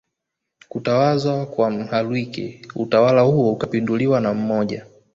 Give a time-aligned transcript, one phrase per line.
[0.69, 4.85] kutawazwa kwa Mhalwike utawala huo ukapinduliwa na mmoja